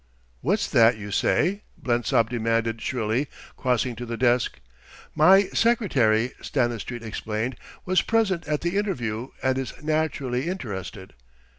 [0.39, 4.59] "What's that you say?" Blensop demanded shrilly, crossing to the desk.
[5.13, 11.13] "My secretary," Stanistreet explained, "was present at the interview, and is naturally interested."